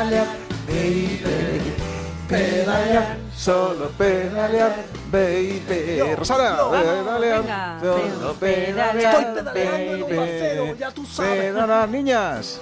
pedalear, 0.00 0.26
baby. 0.66 1.20
Pedalear, 2.28 3.16
Solo 3.36 3.88
pedalear, 3.98 4.72
baby. 5.10 6.00
Rosana, 6.16 6.56
pedalear. 6.70 7.42
venga, 7.42 7.78
Solo 7.80 8.34
pedalear. 8.34 8.92
pedalear, 8.92 9.14
Estoy 9.14 9.34
pedaleando 9.34 9.92
en 9.94 10.02
un 10.02 10.08
baby. 10.68 10.78
ya 10.78 10.90
tú 10.92 11.04
sabes. 11.04 11.38
Pedalar, 11.52 11.88
niñas. 11.88 12.60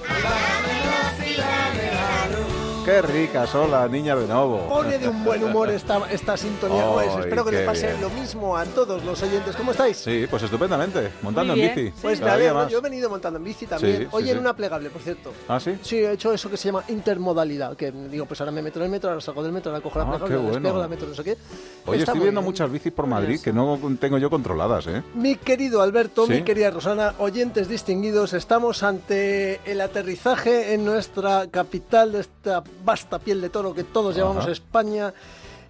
Qué 2.88 3.02
ricas 3.02 3.50
son 3.50 3.70
las 3.70 3.90
niñas 3.90 4.18
de 4.18 4.26
nuevo. 4.26 4.66
Pone 4.66 4.96
de 4.96 5.10
un 5.10 5.22
buen 5.22 5.44
humor 5.44 5.68
esta, 5.68 6.10
esta 6.10 6.38
sintonía. 6.38 6.86
Pues 6.90 7.08
espero 7.18 7.44
que 7.44 7.50
qué 7.50 7.56
le 7.58 7.66
pase 7.66 7.88
bien. 7.88 8.00
lo 8.00 8.08
mismo 8.08 8.56
a 8.56 8.64
todos 8.64 9.04
los 9.04 9.22
oyentes. 9.22 9.54
¿Cómo 9.56 9.72
estáis? 9.72 9.98
Sí, 9.98 10.26
pues 10.30 10.42
estupendamente. 10.44 11.10
Montando 11.20 11.52
en 11.52 11.60
bici. 11.60 11.88
sí. 11.88 11.92
Pues 12.00 12.22
alegro, 12.22 12.54
más. 12.54 12.72
yo 12.72 12.78
he 12.78 12.80
venido 12.80 13.10
montando 13.10 13.36
en 13.38 13.44
bici 13.44 13.66
también. 13.66 13.98
Sí, 13.98 14.08
Hoy 14.10 14.24
sí. 14.24 14.30
en 14.30 14.38
una 14.38 14.56
plegable, 14.56 14.88
por 14.88 15.02
cierto. 15.02 15.34
¿Ah, 15.48 15.60
sí? 15.60 15.76
Sí, 15.82 15.96
he 15.98 16.12
hecho 16.12 16.32
eso 16.32 16.48
que 16.48 16.56
se 16.56 16.64
llama 16.70 16.82
intermodalidad. 16.88 17.76
Que 17.76 17.92
digo, 17.92 18.24
pues 18.24 18.40
ahora 18.40 18.52
me 18.52 18.62
meto 18.62 18.78
en 18.78 18.86
el 18.86 18.90
metro, 18.90 19.10
ahora 19.10 19.20
salgo 19.20 19.42
del 19.42 19.52
metro, 19.52 19.70
ahora 19.70 19.82
cojo 19.82 19.98
la 19.98 20.04
Ah, 20.06 20.08
plegable, 20.12 20.36
bueno. 20.38 20.52
despego, 20.54 20.78
la 20.78 20.88
meto 20.88 21.06
no 21.06 21.14
sé 21.14 21.24
qué. 21.24 21.36
Oye, 21.84 21.98
Está 21.98 22.12
estoy 22.12 22.22
viendo 22.22 22.40
bien. 22.40 22.44
muchas 22.50 22.72
bicis 22.72 22.92
por 22.94 23.06
Madrid 23.06 23.38
que 23.38 23.52
no 23.52 23.78
tengo 24.00 24.16
yo 24.16 24.30
controladas, 24.30 24.86
¿eh? 24.86 25.02
Mi 25.14 25.36
querido 25.36 25.82
Alberto, 25.82 26.24
Sí. 26.24 26.32
mi 26.32 26.42
querida 26.42 26.70
Rosana, 26.70 27.12
oyentes 27.18 27.68
distinguidos, 27.68 28.32
estamos 28.32 28.82
ante 28.82 29.60
el 29.70 29.82
aterrizaje 29.82 30.72
en 30.72 30.86
nuestra 30.86 31.48
capital 31.50 32.12
de 32.12 32.20
esta 32.20 32.64
vasta 32.84 33.18
piel 33.18 33.40
de 33.40 33.48
toro 33.50 33.74
que 33.74 33.84
todos 33.84 34.16
llamamos 34.16 34.44
Ajá. 34.44 34.52
España 34.52 35.12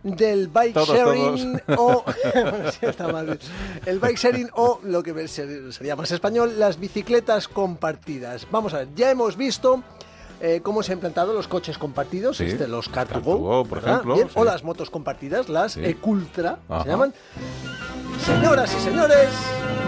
del 0.03 0.47
bike 0.49 0.75
Todos, 0.75 0.91
sharing 0.91 1.61
o 1.77 2.05
bueno, 2.35 2.71
sí, 2.71 2.79
está 2.83 3.09
mal 3.09 3.33
dicho. 3.33 3.49
el 3.85 3.99
bike 3.99 4.17
sharing 4.17 4.49
o 4.55 4.79
lo 4.85 5.03
que 5.03 5.27
ser- 5.27 5.73
sería 5.73 5.97
más 5.97 6.11
español 6.13 6.59
las 6.59 6.79
bicicletas 6.79 7.49
compartidas 7.49 8.47
vamos 8.51 8.75
a 8.75 8.79
ver 8.79 8.89
ya 8.95 9.11
hemos 9.11 9.37
visto 9.37 9.83
eh, 10.41 10.61
cómo 10.63 10.85
se 10.85 10.93
han 10.93 10.99
implantado 10.99 11.33
los 11.33 11.49
coches 11.49 11.79
compartidos, 11.79 12.37
Sí. 12.37 12.45
este, 12.45 12.69
los 12.69 12.89
Car2Go, 12.93 13.41
Car2Go, 13.41 13.67
por 13.67 13.79
ejemplo, 13.79 14.17
sí. 14.19 14.23
o 14.37 14.45
las 14.45 14.63
motos 14.63 14.89
compartidas, 14.89 15.49
las. 15.49 15.77
Ecultra, 15.77 16.61
se 16.85 16.89
llaman. 16.89 17.13
Señoras 18.25 18.75
y 18.77 18.81
señores, 18.81 19.29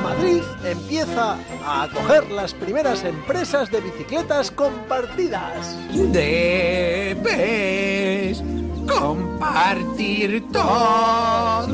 Madrid 0.02 0.42
empieza 0.64 1.36
a 1.64 1.82
acoger 1.82 2.30
las 2.30 2.54
primeras 2.54 3.04
empresas 3.04 3.70
de 3.70 3.80
bicicletas 3.80 4.50
compartidas. 4.50 5.76
Debes 5.92 7.20
compartir 8.98 10.50
todo. 10.52 11.66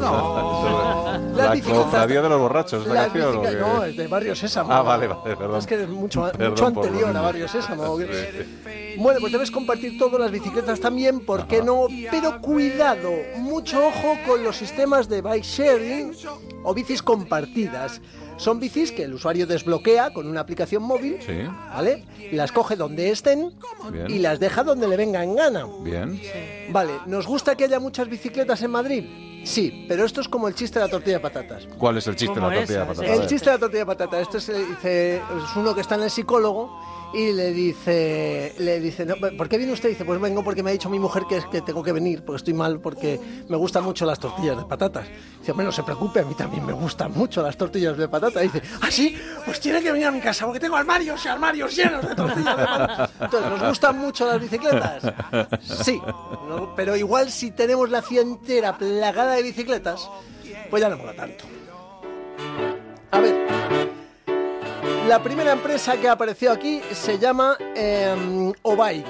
La 1.34 1.60
cofradía 1.60 2.22
de 2.22 2.28
los 2.28 2.40
borrachos, 2.40 2.86
Las 2.86 3.08
canción. 3.08 3.42
no, 3.60 3.84
es 3.84 3.96
de 3.96 4.06
Barrio 4.06 4.34
Sésamo. 4.34 4.72
Ah, 4.72 4.82
vale, 4.82 5.06
vale, 5.06 5.36
perdón. 5.36 5.58
Es 5.58 5.66
que 5.66 5.82
es 5.82 5.88
mucho, 5.88 6.30
Perdón 6.32 6.50
mucho 6.50 6.66
anterior 6.66 7.16
a 7.16 7.20
Barrio 7.20 7.48
Sésamo. 7.48 7.98
Bueno, 8.98 9.20
pues 9.20 9.32
debes 9.32 9.50
compartir 9.50 9.98
todas 9.98 10.20
las 10.20 10.30
bicicletas 10.30 10.80
también, 10.80 11.20
¿por 11.20 11.46
qué 11.46 11.62
no? 11.62 11.86
Pero 12.10 12.40
cuidado, 12.40 13.10
mucho 13.36 13.86
ojo 13.86 14.16
con 14.26 14.42
los 14.42 14.56
sistemas 14.56 15.08
de 15.08 15.20
bike 15.22 15.44
sharing 15.44 16.12
o 16.62 16.74
bicis 16.74 17.02
compartidas. 17.02 18.00
Son 18.36 18.60
bicis 18.60 18.92
que 18.92 19.04
el 19.04 19.14
usuario 19.14 19.46
desbloquea 19.46 20.12
con 20.12 20.26
una 20.26 20.40
aplicación 20.40 20.82
móvil, 20.82 21.16
Sí. 21.20 21.32
¿vale? 21.74 22.04
Las 22.32 22.52
coge 22.52 22.76
donde 22.76 23.10
estén 23.10 23.52
Bien. 23.90 24.10
y 24.10 24.18
las 24.18 24.38
deja 24.38 24.62
donde 24.62 24.86
le 24.88 24.96
venga 24.96 25.22
en 25.24 25.34
gana. 25.36 25.66
Bien. 25.82 26.20
Vale, 26.70 26.92
¿nos 27.06 27.26
gusta 27.26 27.54
que 27.56 27.64
haya 27.64 27.80
muchas 27.80 28.08
bicicletas 28.08 28.60
en 28.62 28.70
Madrid? 28.70 29.04
Sí, 29.46 29.86
pero 29.88 30.04
esto 30.04 30.20
es 30.20 30.28
como 30.28 30.48
el 30.48 30.54
chiste 30.54 30.78
de 30.80 30.86
la 30.86 30.90
tortilla 30.90 31.16
de 31.16 31.20
patatas. 31.22 31.68
¿Cuál 31.78 31.98
es 31.98 32.06
el 32.08 32.16
chiste 32.16 32.34
de 32.34 32.40
la 32.40 32.46
¿Cómo 32.48 32.58
tortilla 32.58 32.84
de 32.84 32.92
es? 32.92 32.98
patata? 32.98 33.14
El 33.14 33.26
chiste 33.28 33.46
de 33.50 33.54
la 33.56 33.60
tortilla 33.60 33.80
de 33.80 33.86
patata. 33.86 34.20
Esto 34.20 34.38
es, 34.38 34.48
eh, 34.48 34.64
dice, 34.68 35.16
es 35.16 35.56
uno 35.56 35.74
que 35.74 35.80
está 35.82 35.94
en 35.94 36.02
el 36.02 36.10
psicólogo 36.10 36.80
y 37.14 37.32
le 37.32 37.52
dice, 37.52 38.54
le 38.58 38.80
dice, 38.80 39.06
no, 39.06 39.14
¿por 39.38 39.48
qué 39.48 39.56
viene 39.56 39.72
usted? 39.72 39.88
Dice, 39.88 40.04
pues 40.04 40.20
vengo 40.20 40.42
porque 40.42 40.62
me 40.62 40.70
ha 40.70 40.72
dicho 40.72 40.90
mi 40.90 40.98
mujer 40.98 41.22
que, 41.28 41.36
es 41.36 41.46
que 41.46 41.60
tengo 41.62 41.82
que 41.82 41.92
venir, 41.92 42.24
porque 42.24 42.38
estoy 42.38 42.54
mal, 42.54 42.80
porque 42.80 43.20
me 43.48 43.56
gustan 43.56 43.84
mucho 43.84 44.04
las 44.04 44.18
tortillas 44.18 44.56
de 44.56 44.64
patatas. 44.64 45.06
Dice, 45.38 45.52
hombre, 45.52 45.64
no 45.64 45.72
se 45.72 45.84
preocupe, 45.84 46.20
a 46.20 46.24
mí 46.24 46.34
también 46.34 46.66
me 46.66 46.72
gustan 46.72 47.12
mucho 47.12 47.42
las 47.42 47.56
tortillas 47.56 47.96
de 47.96 48.08
patata. 48.08 48.40
Dice, 48.40 48.60
¿ah, 48.82 48.90
sí? 48.90 49.16
Pues 49.44 49.60
tiene 49.60 49.80
que 49.80 49.92
venir 49.92 50.08
a 50.08 50.10
mi 50.10 50.20
casa, 50.20 50.44
porque 50.44 50.60
tengo 50.60 50.76
armarios 50.76 51.24
y 51.24 51.28
armarios 51.28 51.74
llenos 51.76 52.06
de 52.06 52.14
tortillas 52.14 52.56
de 52.56 52.64
patata. 52.64 53.10
Entonces, 53.20 53.50
¿nos 53.50 53.68
gustan 53.68 53.98
mucho 53.98 54.26
las 54.26 54.40
bicicletas? 54.40 55.02
Sí, 55.62 56.00
no, 56.48 56.74
pero 56.74 56.96
igual 56.96 57.30
si 57.30 57.52
tenemos 57.52 57.88
la 57.88 58.02
ciudad 58.02 58.26
entera 58.26 58.76
plagada 58.76 59.35
de 59.36 59.42
bicicletas, 59.42 60.08
pues 60.70 60.80
ya 60.80 60.88
no 60.88 60.96
mola 60.96 61.14
tanto. 61.14 61.44
A 63.10 63.20
ver, 63.20 63.34
la 65.08 65.22
primera 65.22 65.52
empresa 65.52 65.96
que 65.98 66.08
apareció 66.08 66.50
aquí 66.50 66.80
se 66.92 67.18
llama 67.18 67.56
eh, 67.74 68.52
Obike. 68.62 69.04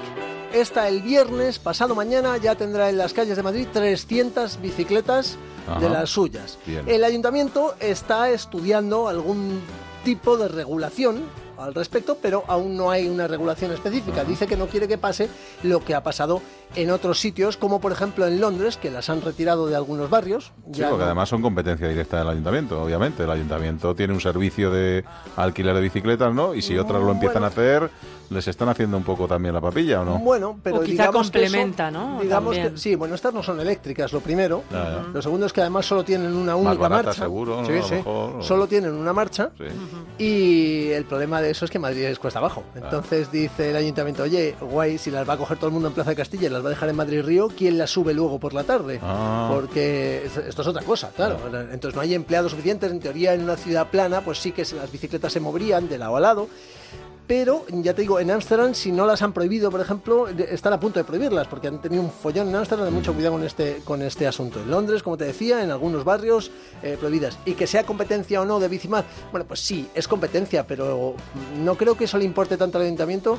Esta 0.53 0.87
el 0.87 1.01
viernes, 1.01 1.59
pasado 1.59 1.93
mañana, 1.93 2.37
ya 2.37 2.55
tendrá 2.55 2.89
en 2.89 2.97
las 2.97 3.13
calles 3.13 3.35
de 3.35 3.43
Madrid 3.43 3.67
300 3.73 4.61
bicicletas 4.61 5.37
de 5.79 5.89
las 5.89 6.09
suyas. 6.09 6.57
Bien. 6.65 6.87
El 6.87 7.03
ayuntamiento 7.03 7.75
está 7.79 8.29
estudiando 8.29 9.07
algún 9.07 9.61
tipo 10.05 10.37
de 10.37 10.47
regulación 10.47 11.23
al 11.57 11.73
respecto, 11.73 12.17
pero 12.21 12.43
aún 12.47 12.77
no 12.77 12.91
hay 12.91 13.07
una 13.07 13.27
regulación 13.27 13.71
específica. 13.71 14.23
Dice 14.23 14.47
que 14.47 14.55
no 14.55 14.67
quiere 14.67 14.87
que 14.87 14.97
pase 14.97 15.29
lo 15.63 15.83
que 15.83 15.95
ha 15.95 16.03
pasado 16.03 16.41
en 16.75 16.91
otros 16.91 17.19
sitios, 17.19 17.57
como 17.57 17.79
por 17.81 17.91
ejemplo 17.91 18.27
en 18.27 18.39
Londres, 18.39 18.77
que 18.77 18.91
las 18.91 19.09
han 19.09 19.21
retirado 19.21 19.67
de 19.67 19.75
algunos 19.75 20.09
barrios. 20.09 20.51
Sí, 20.71 20.79
Ya 20.81 20.89
porque 20.89 20.99
no- 21.01 21.05
además 21.07 21.29
son 21.29 21.41
competencia 21.41 21.87
directa 21.87 22.19
del 22.19 22.27
ayuntamiento, 22.29 22.81
obviamente. 22.83 23.23
El 23.23 23.31
ayuntamiento 23.31 23.95
tiene 23.95 24.13
un 24.13 24.21
servicio 24.21 24.69
de 24.71 25.03
alquiler 25.35 25.73
de 25.75 25.81
bicicletas, 25.81 26.33
¿no? 26.33 26.53
Y 26.53 26.61
si 26.61 26.77
otras 26.77 27.01
lo 27.01 27.11
empiezan 27.11 27.43
a 27.43 27.47
hacer, 27.47 27.89
les 28.29 28.45
están 28.49 28.67
haciendo 28.67 28.97
un 28.97 29.03
poco 29.03 29.25
también 29.27 29.53
la 29.55 29.61
papilla, 29.61 30.01
¿o 30.01 30.05
no? 30.05 30.19
Bueno, 30.19 30.59
pero 30.61 30.77
O 30.77 30.81
quizá 30.81 31.03
digamos 31.03 31.31
que 31.31 31.43
eso- 31.43 31.53
complementa, 31.53 31.89
¿no? 31.89 32.19
Digamos 32.21 32.55
que 32.57 32.77
sí, 32.77 32.95
bueno, 32.95 33.15
estas 33.15 33.33
no 33.33 33.41
son 33.41 33.59
eléctricas, 33.61 34.11
lo 34.11 34.19
primero. 34.19 34.63
Ya, 34.69 34.83
ya. 34.83 35.05
Lo 35.13 35.21
segundo 35.21 35.45
es 35.45 35.53
que 35.53 35.61
además 35.61 35.85
solo 35.85 36.03
tienen 36.03 36.35
una 36.35 36.55
única 36.57 36.89
marcha. 36.89 37.13
seguro, 37.13 37.61
¿no? 37.61 37.65
Sí, 37.65 37.71
A 37.73 37.75
lo 37.77 37.83
sí. 37.87 37.93
mejor, 37.95 38.35
o- 38.37 38.43
Solo 38.43 38.67
tienen 38.67 38.93
una 38.93 39.13
marcha. 39.13 39.49
Sí. 39.57 39.63
Y 40.17 40.91
el 40.91 41.05
problema 41.05 41.41
de 41.41 41.51
eso 41.51 41.65
es 41.65 41.71
que 41.71 41.79
Madrid 41.79 42.03
es 42.03 42.19
cuesta 42.19 42.39
abajo. 42.39 42.63
Entonces 42.75 43.31
dice 43.31 43.69
el 43.69 43.75
ayuntamiento, 43.75 44.23
oye, 44.23 44.55
guay, 44.59 44.97
si 44.97 45.11
las 45.11 45.27
va 45.27 45.33
a 45.33 45.37
coger 45.37 45.57
todo 45.57 45.67
el 45.67 45.73
mundo 45.73 45.87
en 45.89 45.93
Plaza 45.93 46.09
de 46.11 46.15
Castilla 46.15 46.47
y 46.47 46.49
las 46.57 46.65
va 46.65 46.69
a 46.69 46.71
dejar 46.71 46.89
en 46.89 46.95
Madrid 46.95 47.21
Río, 47.23 47.49
¿quién 47.55 47.77
las 47.77 47.89
sube 47.89 48.13
luego 48.13 48.39
por 48.39 48.53
la 48.53 48.63
tarde? 48.63 48.99
Ah. 49.01 49.49
Porque 49.53 50.23
es- 50.25 50.37
esto 50.37 50.61
es 50.61 50.67
otra 50.67 50.81
cosa, 50.83 51.11
claro. 51.15 51.37
Entonces 51.71 51.95
no 51.95 52.01
hay 52.01 52.13
empleados 52.13 52.51
suficientes. 52.51 52.91
En 52.91 52.99
teoría, 52.99 53.33
en 53.33 53.43
una 53.43 53.55
ciudad 53.55 53.89
plana, 53.89 54.21
pues 54.21 54.39
sí 54.39 54.51
que 54.51 54.63
las 54.75 54.91
bicicletas 54.91 55.31
se 55.33 55.39
moverían 55.39 55.87
de 55.87 55.97
lado 55.97 56.15
a 56.17 56.19
lado. 56.19 56.47
Pero, 57.27 57.65
ya 57.67 57.93
te 57.93 58.03
digo, 58.03 58.21
en 58.21 58.31
Ámsterdam, 58.31 58.73
si 58.73 58.89
no 58.89 59.05
las 59.05 59.21
han 59.21 59.33
prohibido, 59.33 59.69
por 59.69 59.81
ejemplo, 59.81 60.29
están 60.29 60.71
a 60.71 60.79
punto 60.79 60.97
de 60.97 61.03
prohibirlas, 61.03 61.45
porque 61.47 61.67
han 61.67 61.81
tenido 61.81 62.01
un 62.01 62.09
follón 62.09 62.47
en 62.47 62.55
Ámsterdam 62.55 62.85
de 62.85 62.91
mucho 62.91 63.13
cuidado 63.13 63.33
con 63.35 63.43
este, 63.43 63.81
con 63.83 64.01
este 64.01 64.25
asunto. 64.25 64.61
En 64.61 64.71
Londres, 64.71 65.03
como 65.03 65.17
te 65.17 65.25
decía, 65.25 65.61
en 65.61 65.69
algunos 65.71 66.05
barrios 66.05 66.51
eh, 66.81 66.95
prohibidas. 66.97 67.37
Y 67.43 67.55
que 67.55 67.67
sea 67.67 67.83
competencia 67.83 68.39
o 68.41 68.45
no 68.45 68.61
de 68.61 68.69
Bicimad, 68.69 69.03
bueno, 69.31 69.45
pues 69.45 69.59
sí, 69.59 69.89
es 69.93 70.07
competencia, 70.07 70.65
pero 70.65 71.15
no 71.61 71.75
creo 71.75 71.97
que 71.97 72.05
eso 72.05 72.17
le 72.17 72.23
importe 72.23 72.55
tanto 72.55 72.77
al 72.77 72.85
ayuntamiento. 72.85 73.37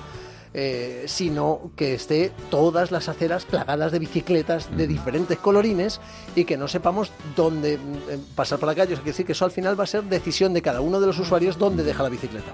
Eh, 0.60 1.04
sino 1.06 1.70
que 1.76 1.94
esté 1.94 2.32
todas 2.50 2.90
las 2.90 3.08
aceras 3.08 3.44
plagadas 3.44 3.92
de 3.92 4.00
bicicletas 4.00 4.76
de 4.76 4.88
diferentes 4.88 5.38
colorines 5.38 6.00
y 6.34 6.46
que 6.46 6.56
no 6.56 6.66
sepamos 6.66 7.12
dónde 7.36 7.78
mm, 7.78 7.94
eh, 8.10 8.18
pasar 8.34 8.58
por 8.58 8.66
la 8.66 8.74
calle. 8.74 8.94
Es 8.94 9.04
decir, 9.04 9.24
que 9.24 9.32
eso 9.32 9.44
al 9.44 9.52
final 9.52 9.78
va 9.78 9.84
a 9.84 9.86
ser 9.86 10.02
decisión 10.02 10.52
de 10.54 10.60
cada 10.60 10.80
uno 10.80 10.98
de 10.98 11.06
los 11.06 11.16
usuarios 11.20 11.58
dónde 11.58 11.84
deja 11.84 12.02
la 12.02 12.08
bicicleta. 12.08 12.52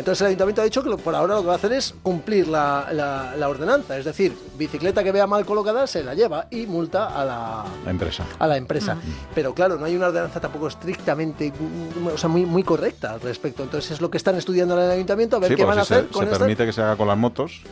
Entonces 0.00 0.22
el 0.22 0.26
ayuntamiento 0.28 0.62
ha 0.62 0.64
dicho 0.64 0.82
que 0.82 0.96
por 0.96 1.14
ahora 1.14 1.34
lo 1.36 1.40
que 1.42 1.46
va 1.48 1.52
a 1.52 1.56
hacer 1.56 1.72
es 1.72 1.94
cumplir 2.02 2.48
la, 2.48 2.88
la- 2.92 3.36
la 3.36 3.48
ordenanza, 3.48 3.96
es 3.98 4.04
decir, 4.04 4.36
bicicleta 4.58 5.04
que 5.04 5.12
vea 5.12 5.26
mal 5.26 5.44
colocada 5.46 5.86
se 5.86 6.02
la 6.02 6.14
lleva 6.14 6.46
y 6.50 6.66
multa 6.66 7.08
a 7.08 7.24
la, 7.24 7.64
La 7.84 7.90
empresa. 7.90 8.24
a 8.38 8.46
la 8.46 8.56
empresa. 8.56 8.96
Pero 9.34 9.54
claro, 9.54 9.76
no 9.78 9.84
hay 9.84 9.94
una 9.94 10.08
ordenanza 10.08 10.40
tampoco 10.40 10.66
estrictamente, 10.68 11.52
mm, 11.52 12.06
o 12.14 12.18
sea, 12.18 12.28
muy, 12.28 12.44
muy 12.46 12.62
correcta 12.64 13.12
al 13.12 13.20
respecto. 13.20 13.62
Entonces 13.62 13.92
es 13.92 14.00
lo 14.00 14.10
que 14.10 14.16
están 14.16 14.36
estudiando 14.36 14.76
en 14.76 14.84
el 14.86 14.90
ayuntamiento, 14.90 15.36
a 15.36 15.38
ver 15.38 15.50
Sí, 15.50 15.56
qué 15.56 15.64
van 15.64 15.78
a 15.78 15.82
hacer 15.82 16.04
se, 16.06 16.08
con 16.08 16.24
se 16.28 16.36
permite 16.38 16.66
que 16.66 16.72
se 16.72 16.80
haga 16.82 16.96
con 16.96 17.06
las 17.06 17.18
motos, 17.18 17.62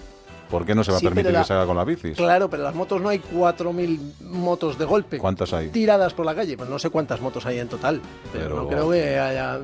¿por 0.51 0.65
qué 0.67 0.75
no 0.75 0.85
se 0.85 0.91
va 0.93 0.99
a 0.99 1.01
Sí, 1.01 1.07
permitir 1.07 1.33
la- 1.33 1.41
que 1.41 1.47
se 1.47 1.53
haga 1.55 1.67
con 1.67 1.77
las 1.77 1.87
bicis? 1.87 2.17
Claro, 2.17 2.51
pero 2.51 2.63
las 2.63 2.75
motos 2.75 3.01
no 3.01 3.09
hay 3.09 3.21
4.000 3.21 4.01
motos 4.21 4.77
de 4.79 4.85
golpe. 4.85 5.19
¿Cuántas 5.19 5.53
hay? 5.55 5.69
Tiradas 5.69 6.13
por 6.15 6.27
la 6.27 6.35
calle. 6.35 6.57
Pues 6.59 6.69
no 6.69 6.79
sé 6.79 6.91
cuántas 6.91 7.21
motos 7.23 7.47
hay 7.47 7.59
en 7.59 7.69
total. 7.69 8.03
Pero, 8.33 8.45
Pero- 8.45 8.63
no 8.63 8.69
creo 8.69 8.91
que 8.91 9.19
haya. 9.19 9.59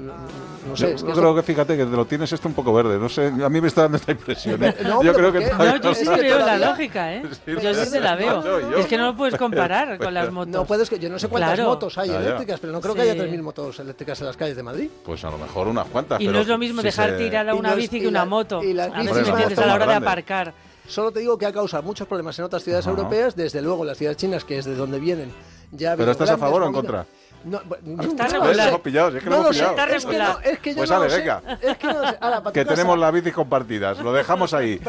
No 0.69 0.77
sé. 0.77 0.89
Yo 0.89 0.95
es 0.95 0.95
que 0.95 1.01
yo 1.03 1.09
esto- 1.09 1.21
creo 1.21 1.35
que 1.35 1.43
fíjate 1.43 1.77
que 1.77 1.85
te 1.85 1.91
lo 1.97 2.05
tienes 2.07 2.33
esto 2.33 2.49
un 2.49 2.55
poco 2.55 2.73
verde. 2.73 2.99
No 2.99 3.09
sé, 3.09 3.27
a 3.27 3.49
mí 3.49 3.61
me 3.61 3.69
está 3.69 3.83
dando 3.83 3.97
esta 3.99 4.13
impresión. 4.13 4.63
¿eh? 4.65 4.75
No, 4.85 5.03
yo 5.03 5.13
creo 5.13 5.33
¿por 5.33 5.41
que 5.43 5.51
No, 5.53 5.77
yo 5.77 5.95
sí 5.95 6.07
veo 6.09 6.39
la 6.39 6.57
lógica, 6.59 7.15
¿eh? 7.15 7.23
Sí, 7.45 7.53
Yo 7.63 7.75
sí 7.75 7.91
te 7.91 8.01
la 8.01 8.15
veo. 8.17 8.43
no, 8.43 8.61
yo. 8.61 8.77
Es 8.79 8.87
que 8.87 8.97
no 8.97 9.07
lo 9.07 9.17
puedes 9.17 9.37
comparar 9.37 9.99
con 10.03 10.15
las 10.15 10.31
motos. 10.33 10.53
No 10.53 10.65
puedes 10.65 10.89
que 10.89 10.99
yo 10.99 11.09
no 11.11 11.19
sé 11.19 11.29
cuántas 11.29 11.55
Claro. 11.55 11.69
motos 11.71 11.99
hay 11.99 12.11
eléctricas, 12.11 12.61
pero 12.61 12.73
no 12.73 12.81
creo 12.81 12.95
que 12.95 13.03
haya 13.03 13.15
3.000 13.15 13.43
motos 13.43 13.79
eléctricas 13.81 14.21
en 14.21 14.27
las 14.27 14.37
calles 14.37 14.57
de 14.57 14.63
Madrid. 14.63 14.89
Pues 15.05 15.25
a 15.25 15.31
lo 15.31 15.39
mejor 15.39 15.69
unas 15.69 15.87
cuantas. 15.89 16.21
Y 16.21 16.25
pero 16.27 16.37
no 16.37 16.43
es 16.43 16.49
lo 16.49 16.59
mismo 16.59 16.81
si 16.81 16.87
dejar 16.87 17.11
se- 17.11 17.17
tirada 17.19 17.55
Y 17.55 17.59
una 17.59 17.69
no 17.71 17.75
es- 17.77 17.81
bici 17.83 18.01
que 18.01 18.09
una 18.09 18.21
la- 18.21 18.25
moto. 18.27 18.63
y 18.63 18.73
las 18.73 18.89
A 18.89 18.91
ver 18.91 19.01
bicis 19.03 19.17
si 19.17 19.23
me 19.25 19.31
más 19.33 19.41
entiendes 19.43 19.59
a 19.59 19.67
la 19.67 19.75
hora 19.75 19.87
de 19.87 19.95
aparcar. 19.95 20.55
Solo 20.87 21.13
te 21.13 21.21
digo 21.21 21.39
que 21.39 21.47
ha 21.47 21.53
causado 21.53 21.83
muchos 21.83 22.07
problemas 22.07 22.39
en 22.39 22.45
otras 22.45 22.63
ciudades 22.63 22.87
europeas, 22.87 23.35
desde 23.37 23.63
luego 23.63 23.85
las 23.85 23.97
ciudades 23.97 24.17
chinas, 24.19 24.45
que 24.45 24.59
es 24.59 24.65
de 24.67 24.75
donde 24.75 24.99
vienen. 24.99 25.33
Ya 25.73 25.97
¿Pero 25.97 26.11
estás 26.13 26.31
a 26.31 26.37
favor 26.39 26.63
o 26.63 26.67
en 26.67 26.73
contra? 26.73 27.07
No, 27.45 27.61
bueno, 27.67 28.03
Está 28.03 28.29
no 28.29 28.45
regular. 28.45 28.69
hemos 28.69 28.81
pillado, 28.81 29.11
si 29.11 29.17
es 29.19 29.23
que 29.25 29.31
lo 29.31 29.37
no 29.37 29.43
hemos 29.43 29.57
sé, 29.57 29.63
pillado. 29.65 29.87
es 29.95 30.05
que 30.07 30.19
no, 30.19 30.39
es 30.43 30.59
que 30.59 30.71
yo 30.71 30.77
Pues 30.77 30.91
no 30.91 30.97
ale, 30.97 31.05
lo 31.05 31.11
sé. 31.11 31.19
venga. 31.19 31.43
Es 31.61 31.77
que 31.79 31.87
no 31.87 32.53
Que 32.53 32.65
tenemos 32.65 32.99
las 32.99 33.13
bicis 33.13 33.33
compartidas. 33.35 33.99
Lo 33.99 34.13
dejamos 34.13 34.55
ahí. 34.55 34.81